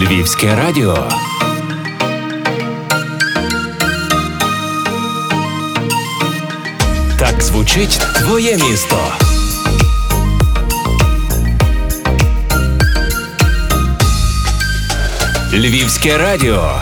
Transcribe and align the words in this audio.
Львівське 0.00 0.54
радіо. 0.56 1.08
Так 7.18 7.42
звучить 7.42 8.00
твоє 8.18 8.56
місто. 8.56 8.98
Львівське 15.52 16.18
радіо. 16.18 16.72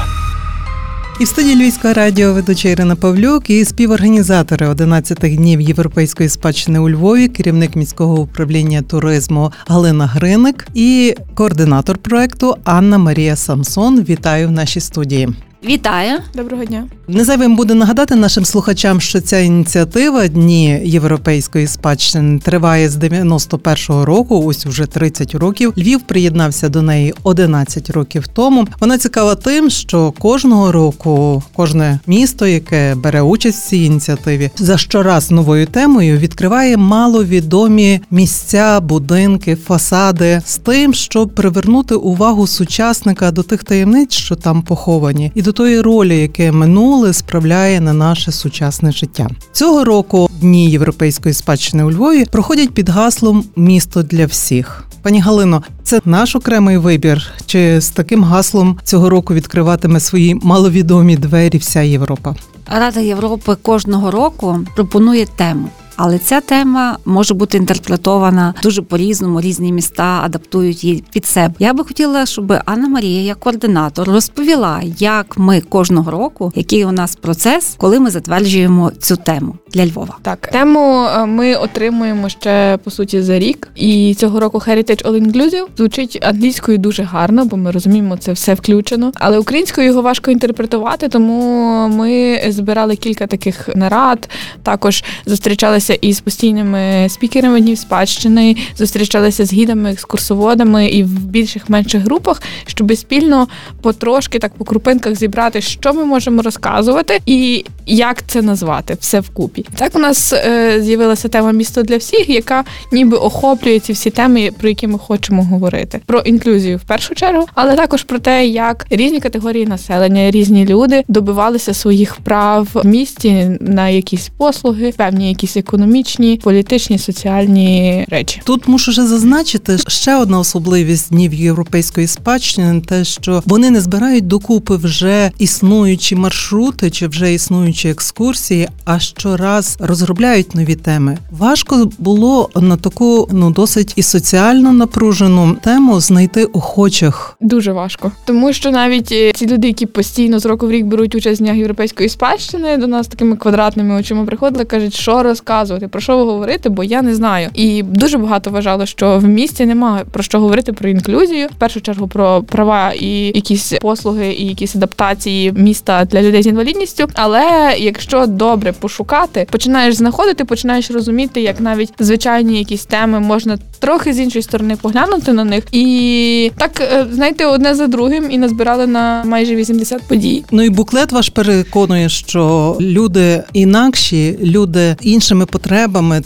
І 1.20 1.24
в 1.24 1.28
студії 1.28 1.56
Львівського 1.56 1.94
радіо 1.94 2.32
ведуча 2.32 2.68
Ірина 2.68 2.96
Павлюк 2.96 3.50
і 3.50 3.64
співорганізатори 3.64 4.68
11 4.68 5.18
днів 5.18 5.60
європейської 5.60 6.28
спадщини 6.28 6.78
у 6.78 6.90
Львові, 6.90 7.28
керівник 7.28 7.76
міського 7.76 8.20
управління 8.20 8.82
туризму 8.82 9.52
Галина 9.66 10.06
Гриник 10.06 10.68
і 10.74 11.14
координатор 11.34 11.98
проекту 11.98 12.56
Анна 12.64 12.98
Марія 12.98 13.36
Самсон. 13.36 14.02
Вітаю 14.02 14.48
в 14.48 14.50
нашій 14.50 14.80
студії. 14.80 15.28
Вітаю, 15.64 16.18
доброго 16.34 16.64
дня. 16.64 16.84
Не 17.08 17.24
зайвим 17.24 17.56
буде 17.56 17.74
нагадати 17.74 18.16
нашим 18.16 18.44
слухачам, 18.44 19.00
що 19.00 19.20
ця 19.20 19.38
ініціатива 19.38 20.28
Дні 20.28 20.80
європейської 20.84 21.66
спадщини 21.66 22.38
триває 22.38 22.90
з 22.90 22.96
91-го 22.96 24.04
року. 24.04 24.42
Ось 24.46 24.66
уже 24.66 24.86
30 24.86 25.34
років. 25.34 25.72
Львів 25.78 26.00
приєднався 26.00 26.68
до 26.68 26.82
неї 26.82 27.14
11 27.22 27.90
років 27.90 28.28
тому. 28.28 28.66
Вона 28.80 28.98
цікава 28.98 29.34
тим, 29.34 29.70
що 29.70 30.12
кожного 30.18 30.72
року 30.72 31.42
кожне 31.56 32.00
місто, 32.06 32.46
яке 32.46 32.95
бере 32.95 33.22
участь 33.22 33.64
в 33.64 33.68
цій 33.68 33.76
ініціативі, 33.76 34.50
за 34.56 34.78
щораз 34.78 35.30
новою 35.30 35.66
темою 35.66 36.18
відкриває 36.18 36.76
маловідомі 36.76 38.00
місця, 38.10 38.80
будинки, 38.80 39.56
фасади 39.56 40.42
з 40.46 40.56
тим, 40.56 40.95
щоб 40.95 41.34
привернути 41.34 41.95
увагу 41.95 42.46
сучасника 42.46 43.30
до 43.30 43.42
тих 43.42 43.64
таємниць, 43.64 44.12
що 44.12 44.37
там 44.37 44.62
поховані, 44.62 45.32
і 45.34 45.43
до 45.49 45.52
тої 45.52 45.80
ролі, 45.80 46.18
яке 46.18 46.52
минуле 46.52 47.13
справляє 47.13 47.80
на 47.80 47.93
наше 47.93 48.32
сучасне 48.32 48.93
життя. 48.93 49.29
Цього 49.52 49.85
року 49.85 50.30
дні 50.40 50.71
європейської 50.71 51.35
спадщини 51.35 51.85
у 51.85 51.90
Львові 51.90 52.24
проходять 52.24 52.74
під 52.74 52.88
гаслом 52.88 53.45
Місто 53.57 54.02
для 54.02 54.27
всіх. 54.27 54.85
Пані 55.02 55.21
Галино, 55.21 55.63
це 55.82 56.01
наш 56.05 56.37
окремий 56.37 56.79
вибір. 56.79 57.23
Чи 57.46 57.80
з 57.80 57.90
таким 57.90 58.24
гаслом 58.24 58.79
цього 58.85 59.10
року 59.10 59.35
відкриватиме 59.35 60.01
свої 60.01 60.35
маловідомі 60.35 61.16
двері 61.16 61.59
вся 61.59 61.80
Європа? 61.80 62.35
Рада 62.66 63.01
Європи 63.01 63.57
кожного 63.62 64.10
року 64.10 64.59
пропонує 64.75 65.27
тему. 65.27 65.69
Але 66.00 66.19
ця 66.19 66.41
тема 66.41 66.99
може 67.04 67.34
бути 67.34 67.56
інтерпретована 67.56 68.54
дуже 68.62 68.82
по-різному, 68.82 69.41
різні 69.41 69.72
міста 69.72 70.21
адаптують 70.25 70.84
її 70.84 71.05
під 71.12 71.27
себе. 71.27 71.55
Я 71.59 71.72
би 71.72 71.84
хотіла, 71.84 72.27
щоб 72.27 72.53
Анна 72.65 72.88
Марія, 72.88 73.22
як 73.22 73.41
координатор, 73.41 74.09
розповіла, 74.09 74.81
як 74.99 75.38
ми 75.38 75.60
кожного 75.60 76.10
року, 76.10 76.53
який 76.55 76.84
у 76.84 76.93
нас 76.93 77.16
процес, 77.16 77.75
коли 77.78 78.00
ми 78.00 78.10
затверджуємо 78.10 78.91
цю 78.91 79.16
тему 79.16 79.55
для 79.72 79.87
Львова. 79.87 80.16
Так, 80.22 80.47
тему 80.47 81.05
е, 81.05 81.27
ми 81.27 81.55
отримуємо 81.55 82.28
ще 82.28 82.78
по 82.84 82.91
суті 82.91 83.22
за 83.22 83.38
рік, 83.38 83.69
і 83.75 84.15
цього 84.19 84.41
року 84.41 84.59
Heritage 84.59 85.05
All 85.05 85.33
Inclusive 85.33 85.66
звучить 85.77 86.19
англійською 86.22 86.78
дуже 86.78 87.03
гарно, 87.03 87.44
бо 87.44 87.56
ми 87.56 87.71
розуміємо, 87.71 88.16
це 88.16 88.33
все 88.33 88.55
включено. 88.55 89.12
Але 89.15 89.38
українською 89.38 89.87
його 89.87 90.03
важко 90.03 90.31
інтерпретувати, 90.31 91.09
тому 91.09 91.88
ми 91.88 92.41
збирали 92.49 92.97
кілька 92.97 93.27
таких 93.27 93.69
нарад. 93.77 94.28
Також 94.62 95.05
зустрічалися 95.27 95.88
із 95.94 96.20
постійними 96.20 97.06
спікерами 97.08 97.60
днів 97.60 97.78
спадщини, 97.78 98.56
зустрічалися 98.76 99.44
з 99.44 99.53
гідами, 99.53 99.92
екскурсоводами 99.92 100.88
і 100.88 101.03
в 101.03 101.08
більших 101.08 101.70
менших 101.70 102.03
групах, 102.03 102.42
щоб 102.66 102.97
спільно 102.97 103.48
потрошки 103.82 104.38
так 104.38 104.53
по 104.54 104.64
крупинках 104.64 105.14
зібрати, 105.14 105.60
що 105.60 105.92
ми 105.94 106.04
можемо 106.04 106.42
розказувати 106.42 107.20
і 107.26 107.64
як 107.86 108.26
це 108.26 108.43
назвати 108.43 108.97
все 109.00 109.21
вкупі. 109.21 109.66
Так 109.75 109.97
у 109.97 109.98
нас 109.98 110.32
е, 110.32 110.82
з'явилася 110.82 111.28
тема 111.28 111.53
місто 111.53 111.82
для 111.82 111.97
всіх, 111.97 112.28
яка 112.28 112.65
ніби 112.93 113.16
охоплює 113.16 113.78
ці 113.78 113.93
всі 113.93 114.10
теми, 114.10 114.50
про 114.60 114.69
які 114.69 114.87
ми 114.87 114.98
хочемо 114.98 115.44
говорити. 115.44 116.00
Про 116.06 116.19
інклюзію 116.19 116.77
в 116.77 116.82
першу 116.82 117.15
чергу, 117.15 117.47
але 117.54 117.77
також 117.77 118.03
про 118.03 118.19
те, 118.19 118.47
як 118.47 118.87
різні 118.91 119.21
категорії 119.21 119.66
населення, 119.66 120.31
різні 120.31 120.66
люди 120.66 121.04
добивалися 121.09 121.75
своїх 121.75 122.16
прав 122.16 122.69
в 122.75 122.87
місті 122.87 123.59
на 123.60 123.88
якісь 123.88 124.31
послуги, 124.37 124.93
певні 124.97 125.28
якісь 125.28 125.56
економічні, 125.78 126.41
політичні, 126.44 126.99
соціальні 126.99 128.05
речі. 128.11 128.41
Тут 128.44 128.69
мушу 128.69 128.91
вже 128.91 129.06
зазначити 129.06 129.78
ще 129.89 130.16
одна 130.16 130.39
особливість 130.39 131.11
днів 131.11 131.34
європейської 131.34 132.06
спадщини, 132.06 132.81
те, 132.81 133.05
що 133.05 133.43
вони 133.47 133.71
не 133.71 133.81
збирають 133.81 134.27
докупи 134.27 134.77
вже 134.77 135.31
існуючі 135.39 136.16
маршрути 136.16 136.91
чи 136.91 137.09
вже 137.09 137.34
існуючі 137.34 137.89
екскурсії, 137.89 138.69
а 138.84 138.99
щораз 138.99 139.77
розробляють 139.81 140.55
нові 140.55 140.75
теми. 140.75 141.19
Важко 141.31 141.91
було 141.99 142.50
на 142.56 142.77
таку 142.77 143.28
ну 143.33 143.50
досить 143.50 143.93
і 143.97 144.03
соціально 144.03 144.72
напружену 144.72 145.56
тему 145.62 146.00
знайти 146.00 146.45
охочих. 146.45 147.37
Дуже 147.41 147.72
важко, 147.72 148.12
тому 148.25 148.53
що 148.53 148.71
навіть 148.71 149.12
е, 149.12 149.33
ці 149.33 149.47
люди, 149.47 149.66
які 149.66 149.87
постійно 149.87 150.39
з 150.39 150.47
року 150.47 150.66
в 150.66 150.71
рік 150.71 150.87
беруть 150.87 151.15
участь 151.15 151.41
в 151.41 151.45
днях 151.45 151.56
європейської 151.56 152.09
спадщини, 152.09 152.77
до 152.77 152.87
нас 152.87 153.06
такими 153.06 153.37
квадратними 153.37 153.95
очима 153.95 154.25
приходили, 154.25 154.65
кажуть, 154.65 154.95
що 154.95 155.22
розказувати, 155.69 155.89
про 155.89 156.01
що 156.01 156.17
ви 156.17 156.25
говорити, 156.25 156.69
бо 156.69 156.84
я 156.84 157.03
не 157.03 157.15
знаю. 157.15 157.51
І 157.55 157.83
дуже 157.83 158.19
багато 158.19 158.51
вважало, 158.51 158.87
що 158.87 159.19
в 159.19 159.25
місті 159.25 159.67
немає 159.67 160.05
про 160.12 160.23
що 160.23 160.41
говорити 160.41 160.73
про 160.73 160.89
інклюзію, 160.89 161.47
в 161.47 161.59
першу 161.59 161.81
чергу 161.81 162.09
про 162.09 162.43
права 162.43 162.93
і 162.93 163.33
якісь 163.34 163.73
послуги, 163.81 164.33
і 164.33 164.47
якісь 164.47 164.77
адаптації 164.77 165.53
міста 165.53 166.05
для 166.05 166.23
людей 166.23 166.43
з 166.43 166.47
інвалідністю. 166.47 167.09
Але 167.15 167.75
якщо 167.78 168.27
добре 168.27 168.73
пошукати, 168.73 169.47
починаєш 169.51 169.95
знаходити, 169.95 170.45
починаєш 170.45 170.91
розуміти, 170.91 171.41
як 171.41 171.61
навіть 171.61 171.93
звичайні 171.99 172.59
якісь 172.59 172.84
теми 172.84 173.21
можна 173.21 173.59
трохи 173.78 174.12
з 174.12 174.19
іншої 174.19 174.43
сторони 174.43 174.77
поглянути 174.77 175.33
на 175.33 175.45
них, 175.45 175.65
і 175.73 176.53
так 176.57 176.81
е, 176.81 177.07
знаєте, 177.12 177.47
одне 177.47 177.75
за 177.75 177.87
другим, 177.87 178.31
і 178.31 178.39
назбирали 178.39 178.87
на 178.87 179.25
майже 179.25 179.57
80 179.57 180.03
подій. 180.03 180.45
Ну 180.51 180.62
і 180.62 180.71
буклет 180.71 181.12
ваш 181.12 181.28
переконує, 181.28 182.09
що 182.09 182.77
люди 182.81 183.43
інакші, 183.53 184.39
люди 184.43 184.97
іншими 185.01 185.47
потребами, 185.47 185.58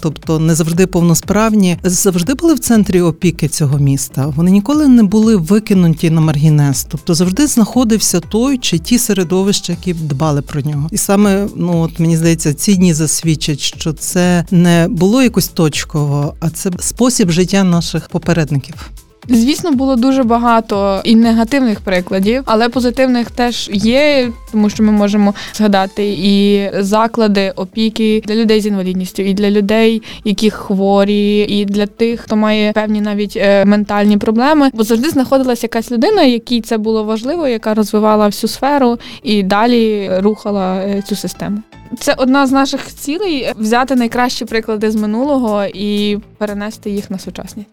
тобто 0.00 0.38
не 0.38 0.54
завжди 0.54 0.86
повносправні, 0.86 1.78
завжди 1.84 2.34
були 2.34 2.54
в 2.54 2.58
центрі 2.58 3.00
опіки 3.00 3.48
цього 3.48 3.78
міста. 3.78 4.26
Вони 4.26 4.50
ніколи 4.50 4.88
не 4.88 5.02
були 5.02 5.36
викинуті 5.36 6.10
на 6.10 6.20
маргінес, 6.20 6.86
тобто 6.90 7.14
завжди 7.14 7.46
знаходився 7.46 8.20
той 8.20 8.58
чи 8.58 8.78
ті 8.78 8.98
середовища, 8.98 9.72
які 9.72 9.94
дбали 9.94 10.42
про 10.42 10.60
нього. 10.60 10.88
І 10.92 10.96
саме 10.96 11.46
ну 11.56 11.80
от 11.80 11.98
мені 11.98 12.16
здається, 12.16 12.54
ці 12.54 12.74
дні 12.74 12.94
засвідчать, 12.94 13.60
що 13.60 13.92
це 13.92 14.44
не 14.50 14.88
було 14.90 15.22
якось 15.22 15.48
точково, 15.48 16.34
а 16.40 16.50
це 16.50 16.70
спосіб 16.78 17.30
життя 17.30 17.64
наших 17.64 18.08
попередників. 18.08 18.90
Звісно, 19.28 19.72
було 19.72 19.96
дуже 19.96 20.22
багато 20.22 21.00
і 21.04 21.16
негативних 21.16 21.80
прикладів, 21.80 22.42
але 22.46 22.68
позитивних 22.68 23.30
теж 23.30 23.70
є, 23.72 24.28
тому 24.52 24.70
що 24.70 24.82
ми 24.82 24.92
можемо 24.92 25.34
згадати 25.54 26.14
і 26.18 26.70
заклади 26.78 27.52
опіки 27.56 28.22
для 28.26 28.34
людей 28.34 28.60
з 28.60 28.66
інвалідністю, 28.66 29.22
і 29.22 29.34
для 29.34 29.50
людей, 29.50 30.02
які 30.24 30.50
хворі, 30.50 31.46
і 31.48 31.64
для 31.64 31.86
тих, 31.86 32.20
хто 32.20 32.36
має 32.36 32.72
певні 32.72 33.00
навіть 33.00 33.36
е, 33.36 33.64
ментальні 33.64 34.18
проблеми. 34.18 34.70
Бо 34.74 34.82
завжди 34.82 35.10
знаходилася 35.10 35.64
якась 35.64 35.92
людина, 35.92 36.22
якій 36.22 36.60
це 36.60 36.78
було 36.78 37.04
важливо, 37.04 37.48
яка 37.48 37.74
розвивала 37.74 38.26
всю 38.26 38.50
сферу 38.50 38.98
і 39.22 39.42
далі 39.42 40.10
рухала 40.18 40.74
е, 40.74 41.02
цю 41.08 41.16
систему. 41.16 41.62
Це 42.00 42.14
одна 42.18 42.46
з 42.46 42.52
наших 42.52 42.94
цілей 42.94 43.52
взяти 43.58 43.96
найкращі 43.96 44.44
приклади 44.44 44.90
з 44.90 44.96
минулого 44.96 45.64
і 45.64 46.18
перенести 46.38 46.90
їх 46.90 47.10
на 47.10 47.18
сучасність. 47.18 47.68